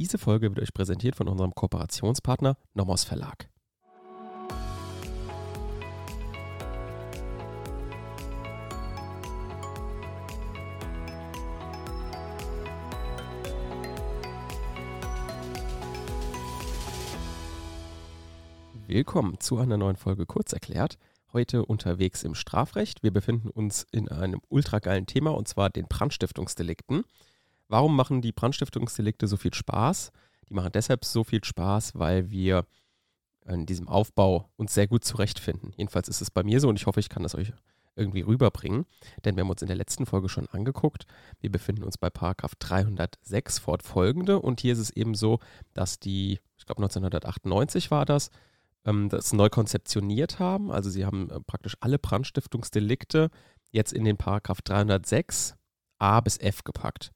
[0.00, 3.50] Diese Folge wird euch präsentiert von unserem Kooperationspartner Nomos Verlag.
[18.86, 20.96] Willkommen zu einer neuen Folge Kurzerklärt.
[21.34, 23.02] Heute unterwegs im Strafrecht.
[23.02, 27.04] Wir befinden uns in einem ultrageilen Thema und zwar den Brandstiftungsdelikten.
[27.70, 30.10] Warum machen die Brandstiftungsdelikte so viel Spaß?
[30.48, 32.66] Die machen deshalb so viel Spaß, weil wir
[33.46, 35.72] in diesem Aufbau uns sehr gut zurechtfinden.
[35.76, 37.52] Jedenfalls ist es bei mir so und ich hoffe, ich kann das euch
[37.94, 38.86] irgendwie rüberbringen,
[39.24, 41.06] denn wir haben uns in der letzten Folge schon angeguckt.
[41.38, 45.38] Wir befinden uns bei Paragraph 306 fortfolgende und hier ist es eben so,
[45.72, 48.30] dass die, ich glaube 1998 war das,
[48.84, 50.72] ähm, das neu konzeptioniert haben.
[50.72, 53.30] Also sie haben äh, praktisch alle Brandstiftungsdelikte
[53.70, 55.54] jetzt in den Paragraph 306
[56.00, 57.12] a bis f gepackt.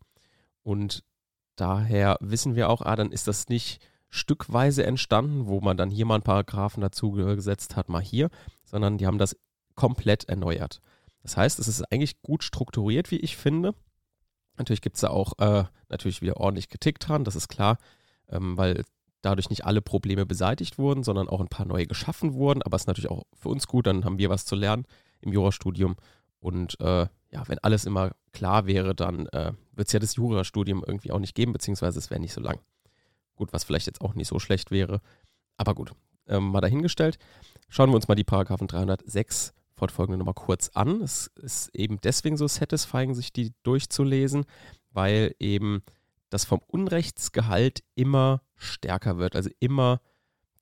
[0.65, 1.05] Und
[1.55, 6.07] daher wissen wir auch, ah, dann ist das nicht stückweise entstanden, wo man dann hier
[6.07, 8.31] mal einen Paragraphen dazu gesetzt hat, mal hier,
[8.65, 9.37] sondern die haben das
[9.77, 10.81] komplett erneuert.
[11.23, 13.75] Das heißt, es ist eigentlich gut strukturiert, wie ich finde.
[14.57, 17.79] Natürlich gibt es da auch äh, natürlich wieder ordentlich Kritik dran, das ist klar,
[18.29, 18.85] ähm, weil
[19.21, 22.63] dadurch nicht alle Probleme beseitigt wurden, sondern auch ein paar neue geschaffen wurden.
[22.63, 24.87] Aber es ist natürlich auch für uns gut, dann haben wir was zu lernen
[25.21, 25.97] im Jurastudium.
[26.41, 30.85] Und äh, ja, wenn alles immer klar wäre, dann äh, wird es ja das Jurastudium
[30.87, 32.61] irgendwie auch nicht geben, beziehungsweise es wäre nicht so lang.
[33.35, 35.01] Gut, was vielleicht jetzt auch nicht so schlecht wäre.
[35.57, 35.93] Aber gut,
[36.29, 37.19] ähm, mal dahingestellt.
[37.69, 41.01] Schauen wir uns mal die Paragraphen 306 fortfolgende nochmal kurz an.
[41.03, 44.45] Es ist eben deswegen so satisfying, sich die durchzulesen,
[44.91, 45.83] weil eben
[46.31, 49.35] das vom Unrechtsgehalt immer stärker wird.
[49.35, 50.01] Also immer,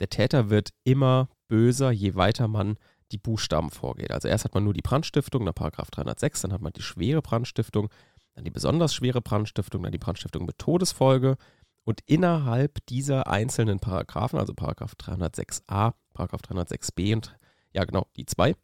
[0.01, 2.79] der Täter wird immer böser, je weiter man
[3.13, 4.11] die Buchstaben vorgeht.
[4.11, 7.23] Also erst hat man nur die Brandstiftung, nach Paragraph 306, dann hat man die schwere
[7.23, 7.89] Brandstiftung,
[8.35, 11.37] dann die besonders schwere Brandstiftung, dann die Brandstiftung mit Todesfolge.
[11.85, 17.37] Und innerhalb dieser einzelnen Paragraphen, also Paragraph 306a, Paragraph 306b und
[17.73, 18.55] ja genau, die zwei,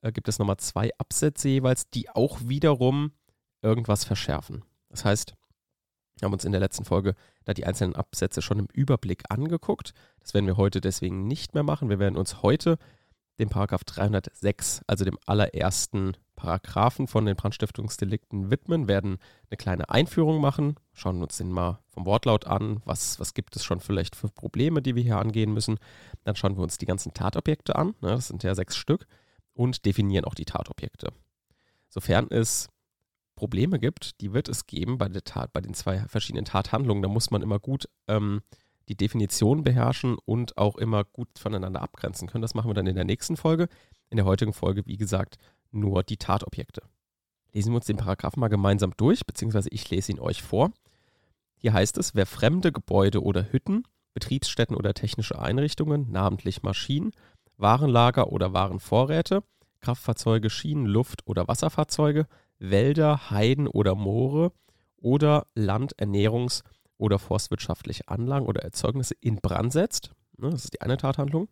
[0.00, 3.12] äh, gibt es nochmal zwei Absätze jeweils, die auch wiederum
[3.62, 4.64] irgendwas verschärfen.
[4.90, 5.34] Das heißt,
[6.18, 9.92] wir haben uns in der letzten Folge da die einzelnen Absätze schon im Überblick angeguckt.
[10.20, 11.88] Das werden wir heute deswegen nicht mehr machen.
[11.88, 12.78] Wir werden uns heute
[13.38, 20.40] dem Paragraph 306, also dem allerersten Paragraphen von den Brandstiftungsdelikten widmen, werden eine kleine Einführung
[20.40, 24.28] machen, schauen uns den mal vom Wortlaut an, was, was gibt es schon vielleicht für
[24.28, 25.78] Probleme, die wir hier angehen müssen.
[26.24, 29.06] Dann schauen wir uns die ganzen Tatobjekte an, ne, das sind ja sechs Stück,
[29.54, 31.12] und definieren auch die Tatobjekte.
[31.88, 32.68] Sofern es
[33.34, 37.02] Probleme gibt, die wird es geben bei der Tat, bei den zwei verschiedenen Tathandlungen.
[37.02, 38.42] Da muss man immer gut ähm,
[38.88, 42.42] die Definition beherrschen und auch immer gut voneinander abgrenzen können.
[42.42, 43.68] Das machen wir dann in der nächsten Folge.
[44.10, 45.36] In der heutigen Folge, wie gesagt,
[45.70, 46.82] nur die Tatobjekte.
[47.52, 50.72] Lesen wir uns den Paragraphen mal gemeinsam durch, beziehungsweise ich lese ihn euch vor.
[51.56, 53.84] Hier heißt es, wer fremde Gebäude oder Hütten,
[54.14, 57.12] Betriebsstätten oder technische Einrichtungen, namentlich Maschinen,
[57.56, 59.42] Warenlager oder Warenvorräte,
[59.80, 62.26] Kraftfahrzeuge, Schienen, Luft- oder Wasserfahrzeuge,
[62.58, 64.52] Wälder, Heiden oder Moore
[64.96, 66.62] oder Land-, Ernährungs-
[67.02, 71.48] oder forstwirtschaftliche Anlagen oder Erzeugnisse in Brand setzt, ne, das ist die eine Tathandlung,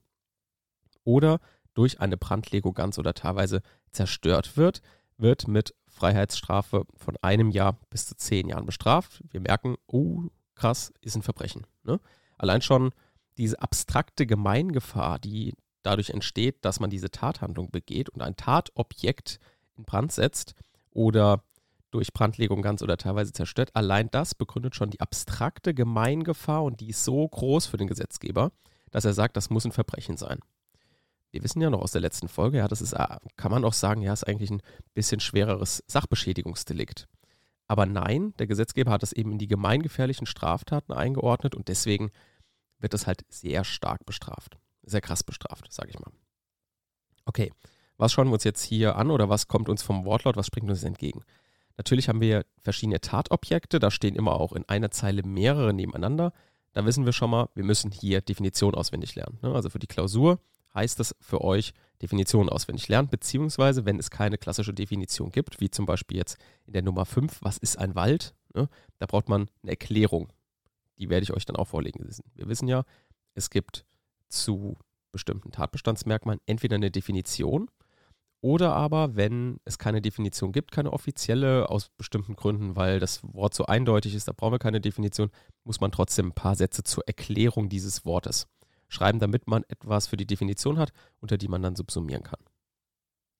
[1.02, 1.40] oder
[1.74, 3.60] durch eine Brandlegung ganz oder teilweise
[3.90, 4.80] zerstört wird,
[5.18, 9.24] wird mit Freiheitsstrafe von einem Jahr bis zu zehn Jahren bestraft.
[9.28, 10.22] Wir merken, oh,
[10.54, 11.66] krass, ist ein Verbrechen.
[11.82, 11.98] Ne?
[12.38, 12.92] Allein schon
[13.36, 19.40] diese abstrakte Gemeingefahr, die dadurch entsteht, dass man diese Tathandlung begeht und ein Tatobjekt
[19.76, 20.54] in Brand setzt,
[20.92, 21.42] oder
[21.90, 23.70] durch Brandlegung ganz oder teilweise zerstört.
[23.74, 28.52] Allein das begründet schon die abstrakte Gemeingefahr und die ist so groß für den Gesetzgeber,
[28.90, 30.40] dass er sagt, das muss ein Verbrechen sein.
[31.32, 33.72] Wir wissen ja noch aus der letzten Folge, ja, das ist, ah, kann man auch
[33.72, 34.62] sagen, ja, ist eigentlich ein
[34.94, 37.06] bisschen schwereres Sachbeschädigungsdelikt.
[37.68, 42.10] Aber nein, der Gesetzgeber hat das eben in die gemeingefährlichen Straftaten eingeordnet und deswegen
[42.80, 44.58] wird das halt sehr stark bestraft.
[44.82, 46.10] Sehr krass bestraft, sage ich mal.
[47.26, 47.52] Okay,
[47.96, 50.68] was schauen wir uns jetzt hier an oder was kommt uns vom Wortlaut, was springt
[50.68, 51.22] uns entgegen?
[51.80, 56.34] Natürlich haben wir verschiedene Tatobjekte, da stehen immer auch in einer Zeile mehrere nebeneinander.
[56.74, 59.38] Da wissen wir schon mal, wir müssen hier Definition auswendig lernen.
[59.40, 59.54] Ne?
[59.54, 60.40] Also für die Klausur
[60.74, 61.72] heißt das für euch
[62.02, 66.36] Definition auswendig lernen, beziehungsweise wenn es keine klassische Definition gibt, wie zum Beispiel jetzt
[66.66, 68.34] in der Nummer 5, was ist ein Wald?
[68.54, 68.68] Ne?
[68.98, 70.30] Da braucht man eine Erklärung.
[70.98, 72.06] Die werde ich euch dann auch vorlegen.
[72.34, 72.84] Wir wissen ja,
[73.32, 73.86] es gibt
[74.28, 74.76] zu
[75.12, 77.70] bestimmten Tatbestandsmerkmalen entweder eine Definition
[78.42, 83.54] oder aber, wenn es keine Definition gibt, keine offizielle, aus bestimmten Gründen, weil das Wort
[83.54, 85.30] so eindeutig ist, da brauchen wir keine Definition,
[85.64, 88.46] muss man trotzdem ein paar Sätze zur Erklärung dieses Wortes
[88.88, 92.40] schreiben, damit man etwas für die Definition hat, unter die man dann subsumieren kann.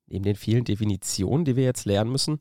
[0.07, 2.41] Neben den vielen Definitionen, die wir jetzt lernen müssen,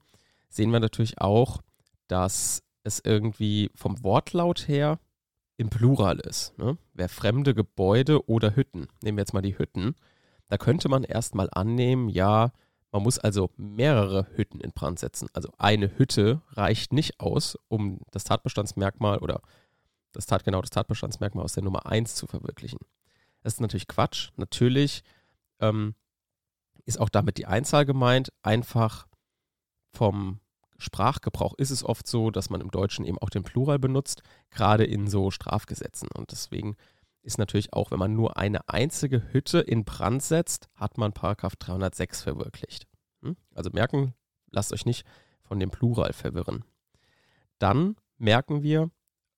[0.50, 1.62] sehen wir natürlich auch,
[2.08, 5.00] dass es irgendwie vom Wortlaut her
[5.58, 6.58] im Plural ist.
[6.58, 6.78] Ne?
[6.94, 9.96] Wer fremde Gebäude oder Hütten, nehmen wir jetzt mal die Hütten,
[10.50, 12.52] da könnte man erstmal annehmen, ja,
[12.92, 15.30] man muss also mehrere Hütten in Brand setzen.
[15.34, 19.42] Also eine Hütte reicht nicht aus, um das Tatbestandsmerkmal oder
[20.12, 22.80] das Tat genau das Tatbestandsmerkmal aus der Nummer 1 zu verwirklichen.
[23.44, 24.32] Das ist natürlich Quatsch.
[24.38, 25.04] Natürlich
[25.60, 25.94] ähm,
[26.86, 28.34] ist auch damit die Einzahl gemeint.
[28.42, 29.08] Einfach
[29.92, 30.40] vom
[30.80, 34.86] Sprachgebrauch ist es oft so, dass man im Deutschen eben auch den Plural benutzt, gerade
[34.86, 36.10] in so Strafgesetzen.
[36.16, 36.76] Und deswegen
[37.22, 41.56] ist natürlich auch, wenn man nur eine einzige Hütte in Brand setzt, hat man Paragraph
[41.56, 42.88] 306 verwirklicht.
[43.22, 43.36] Hm?
[43.54, 44.14] Also merken,
[44.52, 45.06] lasst euch nicht
[45.42, 46.64] von dem Plural verwirren.
[47.58, 48.90] Dann merken wir,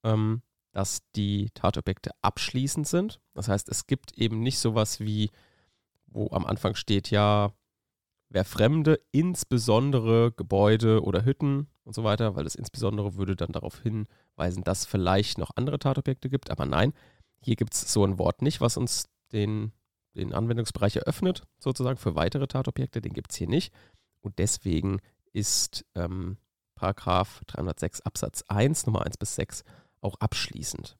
[0.03, 0.41] ähm,
[0.71, 3.19] dass die Tatobjekte abschließend sind.
[3.33, 5.31] Das heißt, es gibt eben nicht sowas wie,
[6.07, 7.53] wo am Anfang steht, ja,
[8.29, 13.81] wer Fremde, insbesondere Gebäude oder Hütten und so weiter, weil das insbesondere würde dann darauf
[13.81, 16.49] hinweisen, dass vielleicht noch andere Tatobjekte gibt.
[16.49, 16.93] Aber nein,
[17.41, 19.71] hier gibt es so ein Wort nicht, was uns den,
[20.15, 23.01] den Anwendungsbereich eröffnet, sozusagen für weitere Tatobjekte.
[23.01, 23.73] Den gibt es hier nicht.
[24.21, 24.99] Und deswegen
[25.33, 26.37] ist ähm,
[26.75, 29.63] Paragraph 306 Absatz 1, Nummer 1 bis 6
[30.01, 30.97] auch abschließend.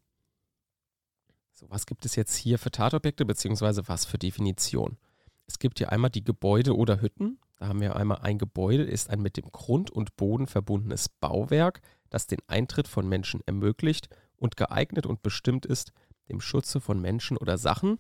[1.54, 4.98] So, was gibt es jetzt hier für Tatobjekte, beziehungsweise was für Definition?
[5.46, 7.40] Es gibt hier einmal die Gebäude oder Hütten.
[7.58, 11.82] Da haben wir einmal ein Gebäude, ist ein mit dem Grund und Boden verbundenes Bauwerk,
[12.10, 15.92] das den Eintritt von Menschen ermöglicht und geeignet und bestimmt ist,
[16.32, 17.98] dem Schutze von Menschen oder Sachen,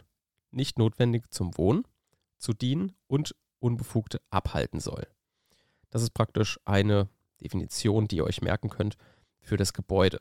[0.51, 1.83] nicht notwendig zum Wohnen,
[2.37, 5.05] zu dienen und Unbefugte abhalten soll.
[5.89, 7.09] Das ist praktisch eine
[7.41, 8.97] Definition, die ihr euch merken könnt
[9.41, 10.19] für das Gebäude.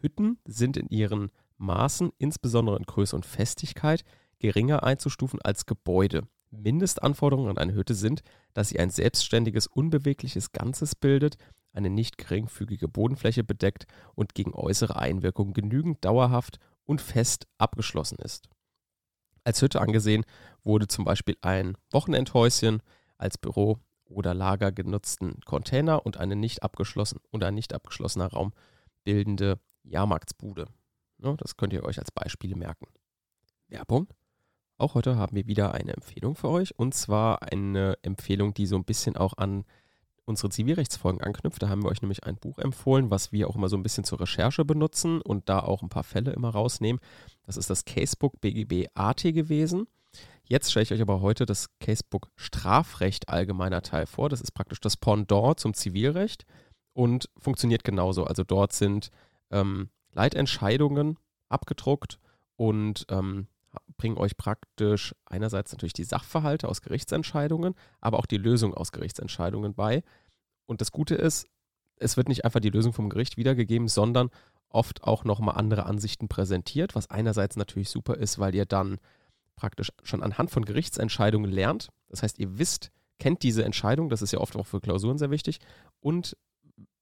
[0.00, 4.04] Hütten sind in ihren Maßen, insbesondere in Größe und Festigkeit,
[4.38, 6.28] geringer einzustufen als Gebäude.
[6.50, 8.22] Mindestanforderungen an eine Hütte sind,
[8.54, 11.36] dass sie ein selbstständiges, unbewegliches Ganzes bildet,
[11.72, 16.58] eine nicht geringfügige Bodenfläche bedeckt und gegen äußere Einwirkungen genügend dauerhaft
[16.88, 18.48] und fest abgeschlossen ist.
[19.44, 20.24] Als Hütte angesehen
[20.64, 22.82] wurde zum Beispiel ein Wochenendhäuschen
[23.18, 28.52] als Büro oder Lager genutzten Container und eine nicht abgeschlossen und ein nicht abgeschlossener Raum
[29.04, 30.66] bildende Jahrmarktsbude.
[31.18, 32.86] Ja, das könnt ihr euch als Beispiele merken.
[33.68, 34.08] Werbung.
[34.78, 38.76] Auch heute haben wir wieder eine Empfehlung für euch und zwar eine Empfehlung, die so
[38.76, 39.64] ein bisschen auch an
[40.28, 41.62] unsere Zivilrechtsfolgen anknüpft.
[41.62, 44.04] Da haben wir euch nämlich ein Buch empfohlen, was wir auch immer so ein bisschen
[44.04, 47.00] zur Recherche benutzen und da auch ein paar Fälle immer rausnehmen.
[47.46, 49.86] Das ist das Casebook BGB AT gewesen.
[50.44, 54.28] Jetzt stelle ich euch aber heute das Casebook Strafrecht allgemeiner Teil vor.
[54.28, 56.46] Das ist praktisch das Pendant zum Zivilrecht
[56.92, 58.24] und funktioniert genauso.
[58.24, 59.10] Also dort sind
[59.50, 62.18] ähm, Leitentscheidungen abgedruckt
[62.56, 63.46] und ähm,
[63.96, 69.74] bringen euch praktisch einerseits natürlich die Sachverhalte aus Gerichtsentscheidungen, aber auch die Lösung aus Gerichtsentscheidungen
[69.74, 70.02] bei.
[70.66, 71.46] Und das Gute ist,
[71.96, 74.30] es wird nicht einfach die Lösung vom Gericht wiedergegeben, sondern
[74.68, 78.98] oft auch nochmal andere Ansichten präsentiert, was einerseits natürlich super ist, weil ihr dann
[79.56, 81.88] praktisch schon anhand von Gerichtsentscheidungen lernt.
[82.08, 85.30] Das heißt, ihr wisst, kennt diese Entscheidung, das ist ja oft auch für Klausuren sehr
[85.30, 85.58] wichtig,
[86.00, 86.36] und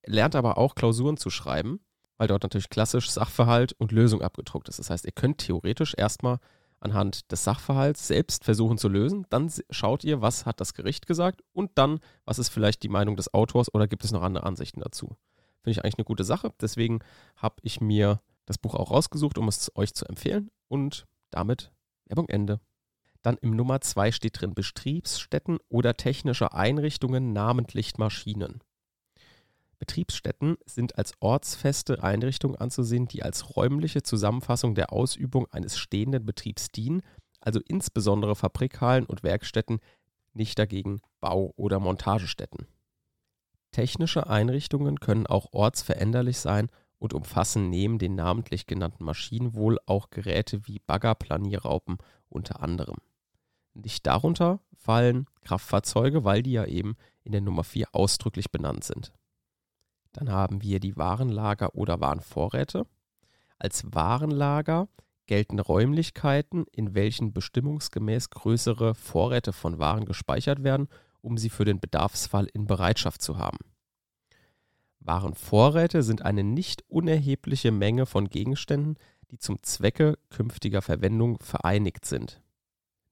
[0.06, 1.80] lernt aber auch Klausuren zu schreiben,
[2.16, 4.78] weil dort natürlich klassisch Sachverhalt und Lösung abgedruckt ist.
[4.78, 6.38] Das heißt, ihr könnt theoretisch erstmal
[6.86, 9.26] anhand des Sachverhalts selbst versuchen zu lösen.
[9.30, 13.16] Dann schaut ihr, was hat das Gericht gesagt und dann, was ist vielleicht die Meinung
[13.16, 15.16] des Autors oder gibt es noch andere Ansichten dazu.
[15.62, 16.52] Finde ich eigentlich eine gute Sache.
[16.60, 17.00] Deswegen
[17.36, 20.50] habe ich mir das Buch auch rausgesucht, um es euch zu empfehlen.
[20.68, 21.72] Und damit
[22.06, 22.60] Werbung Ende.
[23.22, 28.60] Dann im Nummer 2 steht drin Betriebsstätten oder technische Einrichtungen, namentlich Maschinen.
[29.78, 36.68] Betriebsstätten sind als ortsfeste Einrichtungen anzusehen, die als räumliche Zusammenfassung der Ausübung eines stehenden Betriebs
[36.68, 37.02] dienen,
[37.40, 39.80] also insbesondere Fabrikhallen und Werkstätten,
[40.32, 42.66] nicht dagegen Bau- oder Montagestätten.
[43.72, 50.10] Technische Einrichtungen können auch ortsveränderlich sein und umfassen neben den namentlich genannten Maschinen wohl auch
[50.10, 52.96] Geräte wie Baggerplanierraupen unter anderem.
[53.74, 59.12] Nicht darunter fallen Kraftfahrzeuge, weil die ja eben in der Nummer 4 ausdrücklich benannt sind.
[60.16, 62.86] Dann haben wir die Warenlager oder Warenvorräte.
[63.58, 64.88] Als Warenlager
[65.26, 70.88] gelten Räumlichkeiten, in welchen bestimmungsgemäß größere Vorräte von Waren gespeichert werden,
[71.20, 73.58] um sie für den Bedarfsfall in Bereitschaft zu haben.
[75.00, 78.96] Warenvorräte sind eine nicht unerhebliche Menge von Gegenständen,
[79.30, 82.40] die zum Zwecke künftiger Verwendung vereinigt sind.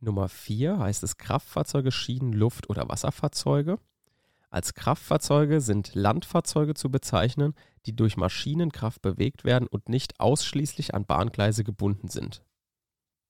[0.01, 3.79] Nummer 4 heißt es Kraftfahrzeuge, Schienen, Luft- oder Wasserfahrzeuge.
[4.55, 7.55] Als Kraftfahrzeuge sind Landfahrzeuge zu bezeichnen,
[7.87, 12.41] die durch Maschinenkraft bewegt werden und nicht ausschließlich an Bahngleise gebunden sind.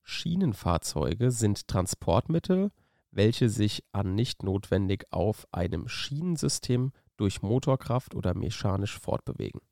[0.03, 2.73] Schienenfahrzeuge sind Transportmittel,
[3.11, 9.63] welche sich an nicht notwendig auf einem Schienensystem durch Motorkraft oder mechanisch fortbewegen.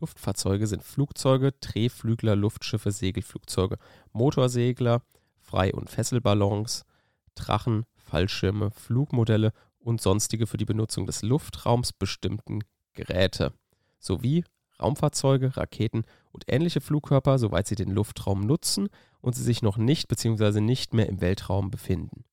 [0.00, 3.76] Luftfahrzeuge sind Flugzeuge, Drehflügler, Luftschiffe, Segelflugzeuge,
[4.10, 5.02] Motorsegler,
[5.38, 6.84] Frei- und Fesselballons,
[7.36, 9.52] Drachen, Fallschirme, Flugmodelle
[9.88, 12.60] und sonstige für die Benutzung des Luftraums bestimmten
[12.92, 13.54] Geräte
[13.98, 14.44] sowie
[14.80, 18.90] Raumfahrzeuge, Raketen und ähnliche Flugkörper, soweit sie den Luftraum nutzen
[19.20, 20.60] und sie sich noch nicht bzw.
[20.60, 22.24] nicht mehr im Weltraum befinden.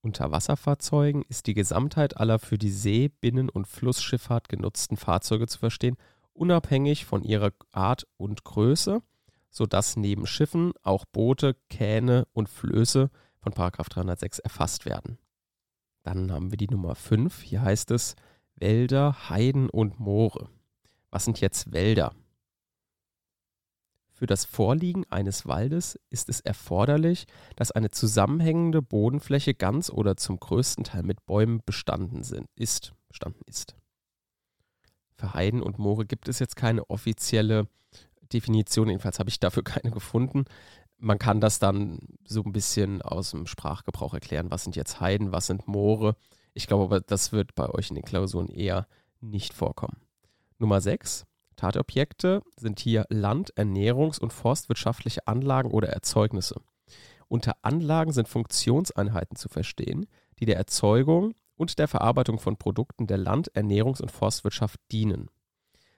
[0.00, 5.58] Unter Wasserfahrzeugen ist die Gesamtheit aller für die See-, Binnen- und Flussschifffahrt genutzten Fahrzeuge zu
[5.58, 5.96] verstehen,
[6.32, 9.02] unabhängig von ihrer Art und Größe,
[9.50, 15.18] sodass neben Schiffen auch Boote, Kähne und Flöße von 306 erfasst werden.
[16.06, 17.42] Dann haben wir die Nummer 5.
[17.42, 18.14] Hier heißt es
[18.54, 20.48] Wälder, Heiden und Moore.
[21.10, 22.14] Was sind jetzt Wälder?
[24.12, 30.38] Für das Vorliegen eines Waldes ist es erforderlich, dass eine zusammenhängende Bodenfläche ganz oder zum
[30.38, 33.74] größten Teil mit Bäumen bestanden sind, ist, bestanden ist.
[35.16, 37.66] Für Heiden und Moore gibt es jetzt keine offizielle
[38.32, 40.44] Definition, jedenfalls habe ich dafür keine gefunden
[40.98, 44.50] man kann das dann so ein bisschen aus dem Sprachgebrauch erklären.
[44.50, 46.16] Was sind jetzt Heiden, was sind Moore?
[46.54, 48.86] Ich glaube aber, das wird bei euch in den Klausuren eher
[49.20, 50.00] nicht vorkommen.
[50.58, 51.26] Nummer 6.
[51.56, 56.60] Tatobjekte sind hier Land-, Ernährungs- und forstwirtschaftliche Anlagen oder Erzeugnisse.
[57.28, 60.06] Unter Anlagen sind Funktionseinheiten zu verstehen,
[60.38, 65.28] die der Erzeugung und der Verarbeitung von Produkten der Land-, Ernährungs- und Forstwirtschaft dienen.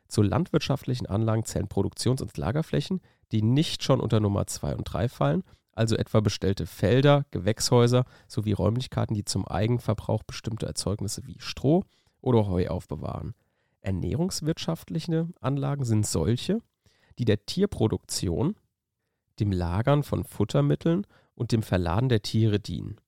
[0.08, 3.00] Zu landwirtschaftlichen Anlagen zählen Produktions- und Lagerflächen,
[3.30, 8.52] die nicht schon unter Nummer 2 und 3 fallen, also etwa bestellte Felder, Gewächshäuser sowie
[8.52, 11.84] Räumlichkeiten, die zum Eigenverbrauch bestimmte Erzeugnisse wie Stroh
[12.20, 13.34] oder Heu aufbewahren.
[13.80, 16.60] Ernährungswirtschaftliche Anlagen sind solche,
[17.18, 18.56] die der Tierproduktion,
[19.38, 23.00] dem Lagern von Futtermitteln und dem Verladen der Tiere dienen.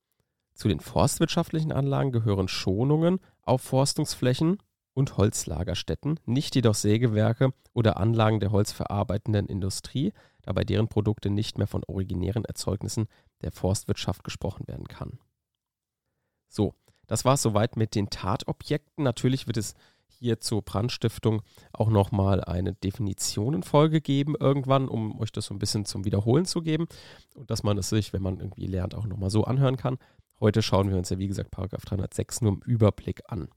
[0.54, 4.59] Zu den forstwirtschaftlichen Anlagen gehören Schonungen auf Forstungsflächen
[4.94, 11.59] und Holzlagerstätten, nicht jedoch Sägewerke oder Anlagen der holzverarbeitenden Industrie, da bei deren Produkte nicht
[11.59, 13.06] mehr von originären Erzeugnissen
[13.42, 15.18] der Forstwirtschaft gesprochen werden kann.
[16.49, 16.75] So,
[17.06, 19.04] das war es soweit mit den Tatobjekten.
[19.04, 19.75] Natürlich wird es
[20.06, 21.42] hier zur Brandstiftung
[21.73, 26.62] auch nochmal eine Definitionenfolge geben irgendwann, um euch das so ein bisschen zum Wiederholen zu
[26.62, 26.87] geben
[27.35, 29.99] und dass man es sich, wenn man irgendwie lernt, auch nochmal so anhören kann.
[30.40, 33.49] Heute schauen wir uns ja, wie gesagt, Paragraph 306 nur im Überblick an.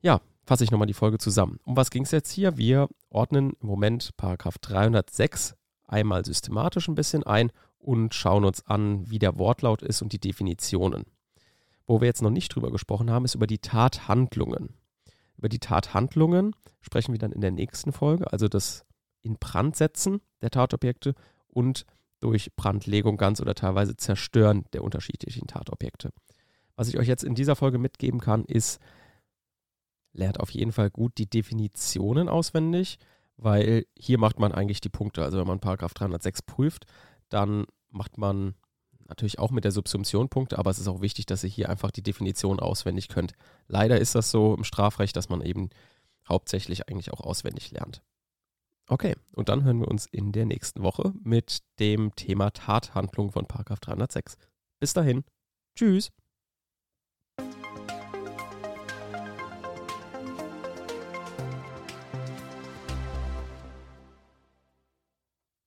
[0.00, 1.58] Ja, fasse ich nochmal die Folge zusammen.
[1.64, 2.56] Um was ging es jetzt hier?
[2.56, 9.10] Wir ordnen im Moment Paragraph 306 einmal systematisch ein bisschen ein und schauen uns an,
[9.10, 11.04] wie der Wortlaut ist und die Definitionen.
[11.86, 14.74] Wo wir jetzt noch nicht drüber gesprochen haben, ist über die Tathandlungen.
[15.36, 18.84] Über die Tathandlungen sprechen wir dann in der nächsten Folge, also das
[19.22, 21.14] in Brand setzen der Tatobjekte
[21.48, 21.86] und
[22.20, 26.10] durch Brandlegung ganz oder teilweise Zerstören der unterschiedlichen Tatobjekte.
[26.76, 28.80] Was ich euch jetzt in dieser Folge mitgeben kann, ist,
[30.18, 32.98] lernt auf jeden Fall gut die Definitionen auswendig,
[33.36, 35.22] weil hier macht man eigentlich die Punkte.
[35.22, 36.84] Also wenn man Paragraph 306 prüft,
[37.28, 38.54] dann macht man
[39.06, 41.90] natürlich auch mit der Subsumption Punkte, aber es ist auch wichtig, dass ihr hier einfach
[41.90, 43.32] die Definition auswendig könnt.
[43.66, 45.70] Leider ist das so im Strafrecht, dass man eben
[46.28, 48.02] hauptsächlich eigentlich auch auswendig lernt.
[48.86, 53.46] Okay, und dann hören wir uns in der nächsten Woche mit dem Thema Tathandlung von
[53.46, 54.36] Paragraph 306.
[54.80, 55.24] Bis dahin.
[55.74, 56.10] Tschüss.